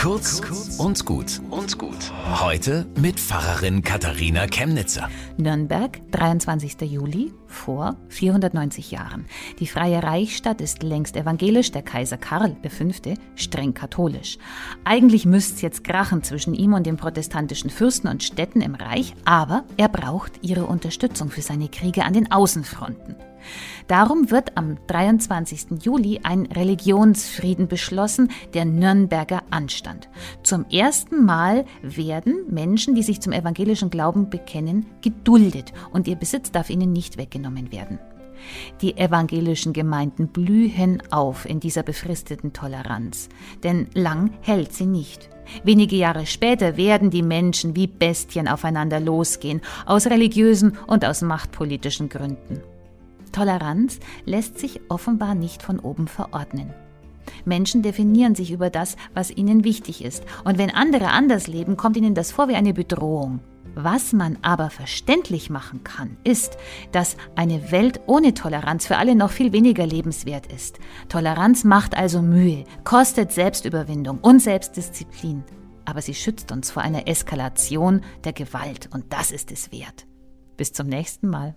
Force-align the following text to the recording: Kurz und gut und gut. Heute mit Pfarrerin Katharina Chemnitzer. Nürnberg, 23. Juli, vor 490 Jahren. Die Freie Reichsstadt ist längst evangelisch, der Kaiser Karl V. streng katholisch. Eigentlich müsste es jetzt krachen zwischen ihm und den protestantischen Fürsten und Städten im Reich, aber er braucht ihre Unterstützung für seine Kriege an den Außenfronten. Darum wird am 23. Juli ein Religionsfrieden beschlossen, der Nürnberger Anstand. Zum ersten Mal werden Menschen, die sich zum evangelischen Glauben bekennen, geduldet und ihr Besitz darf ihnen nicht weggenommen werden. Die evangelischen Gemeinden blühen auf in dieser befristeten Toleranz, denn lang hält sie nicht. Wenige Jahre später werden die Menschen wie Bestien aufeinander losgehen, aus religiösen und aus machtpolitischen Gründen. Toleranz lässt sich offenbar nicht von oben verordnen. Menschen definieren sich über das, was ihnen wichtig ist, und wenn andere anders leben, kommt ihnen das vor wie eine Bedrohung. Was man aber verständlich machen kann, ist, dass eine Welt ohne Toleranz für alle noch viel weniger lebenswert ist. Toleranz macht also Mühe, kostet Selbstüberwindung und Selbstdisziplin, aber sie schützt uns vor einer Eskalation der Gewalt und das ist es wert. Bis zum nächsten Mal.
Kurz 0.00 0.40
und 0.78 1.04
gut 1.04 1.42
und 1.50 1.76
gut. 1.76 2.10
Heute 2.40 2.86
mit 2.98 3.20
Pfarrerin 3.20 3.82
Katharina 3.82 4.46
Chemnitzer. 4.46 5.10
Nürnberg, 5.36 6.00
23. 6.12 6.80
Juli, 6.90 7.34
vor 7.46 7.96
490 8.08 8.92
Jahren. 8.92 9.26
Die 9.58 9.66
Freie 9.66 10.02
Reichsstadt 10.02 10.62
ist 10.62 10.82
längst 10.82 11.16
evangelisch, 11.16 11.70
der 11.70 11.82
Kaiser 11.82 12.16
Karl 12.16 12.56
V. 12.66 13.14
streng 13.34 13.74
katholisch. 13.74 14.38
Eigentlich 14.84 15.26
müsste 15.26 15.56
es 15.56 15.60
jetzt 15.60 15.84
krachen 15.84 16.22
zwischen 16.22 16.54
ihm 16.54 16.72
und 16.72 16.86
den 16.86 16.96
protestantischen 16.96 17.68
Fürsten 17.68 18.08
und 18.08 18.22
Städten 18.22 18.62
im 18.62 18.76
Reich, 18.76 19.14
aber 19.26 19.64
er 19.76 19.88
braucht 19.88 20.32
ihre 20.40 20.64
Unterstützung 20.64 21.28
für 21.28 21.42
seine 21.42 21.68
Kriege 21.68 22.04
an 22.06 22.14
den 22.14 22.32
Außenfronten. 22.32 23.16
Darum 23.88 24.30
wird 24.30 24.56
am 24.56 24.76
23. 24.86 25.82
Juli 25.82 26.20
ein 26.22 26.46
Religionsfrieden 26.46 27.68
beschlossen, 27.68 28.30
der 28.54 28.64
Nürnberger 28.64 29.42
Anstand. 29.50 30.08
Zum 30.42 30.66
ersten 30.70 31.24
Mal 31.24 31.64
werden 31.82 32.44
Menschen, 32.48 32.94
die 32.94 33.02
sich 33.02 33.20
zum 33.20 33.32
evangelischen 33.32 33.90
Glauben 33.90 34.30
bekennen, 34.30 34.86
geduldet 35.02 35.72
und 35.92 36.08
ihr 36.08 36.16
Besitz 36.16 36.50
darf 36.50 36.70
ihnen 36.70 36.92
nicht 36.92 37.16
weggenommen 37.16 37.72
werden. 37.72 37.98
Die 38.80 38.96
evangelischen 38.96 39.72
Gemeinden 39.72 40.28
blühen 40.28 41.02
auf 41.10 41.44
in 41.44 41.60
dieser 41.60 41.82
befristeten 41.82 42.52
Toleranz, 42.52 43.28
denn 43.62 43.88
lang 43.94 44.30
hält 44.40 44.72
sie 44.72 44.86
nicht. 44.86 45.28
Wenige 45.64 45.96
Jahre 45.96 46.26
später 46.26 46.76
werden 46.76 47.10
die 47.10 47.22
Menschen 47.22 47.74
wie 47.76 47.86
Bestien 47.86 48.48
aufeinander 48.48 49.00
losgehen, 49.00 49.60
aus 49.84 50.06
religiösen 50.06 50.78
und 50.86 51.04
aus 51.04 51.22
machtpolitischen 51.22 52.08
Gründen. 52.08 52.60
Toleranz 53.32 54.00
lässt 54.24 54.58
sich 54.58 54.80
offenbar 54.88 55.34
nicht 55.34 55.62
von 55.62 55.78
oben 55.78 56.08
verordnen. 56.08 56.72
Menschen 57.44 57.82
definieren 57.82 58.34
sich 58.34 58.50
über 58.50 58.70
das, 58.70 58.96
was 59.14 59.30
ihnen 59.30 59.64
wichtig 59.64 60.04
ist, 60.04 60.24
und 60.44 60.58
wenn 60.58 60.70
andere 60.70 61.08
anders 61.08 61.46
leben, 61.46 61.76
kommt 61.76 61.96
ihnen 61.96 62.14
das 62.14 62.32
vor 62.32 62.48
wie 62.48 62.56
eine 62.56 62.74
Bedrohung. 62.74 63.40
Was 63.74 64.12
man 64.12 64.36
aber 64.42 64.68
verständlich 64.68 65.48
machen 65.48 65.84
kann, 65.84 66.16
ist, 66.24 66.56
dass 66.90 67.16
eine 67.36 67.70
Welt 67.70 68.00
ohne 68.06 68.34
Toleranz 68.34 68.86
für 68.86 68.96
alle 68.96 69.14
noch 69.14 69.30
viel 69.30 69.52
weniger 69.52 69.86
lebenswert 69.86 70.52
ist. 70.52 70.80
Toleranz 71.08 71.62
macht 71.62 71.96
also 71.96 72.20
Mühe, 72.20 72.64
kostet 72.82 73.30
Selbstüberwindung 73.30 74.18
und 74.18 74.40
Selbstdisziplin, 74.40 75.44
aber 75.84 76.02
sie 76.02 76.14
schützt 76.14 76.50
uns 76.50 76.70
vor 76.70 76.82
einer 76.82 77.06
Eskalation 77.06 78.00
der 78.24 78.32
Gewalt 78.32 78.88
und 78.92 79.12
das 79.12 79.30
ist 79.30 79.52
es 79.52 79.70
wert. 79.70 80.06
Bis 80.56 80.72
zum 80.72 80.88
nächsten 80.88 81.28
Mal. 81.28 81.54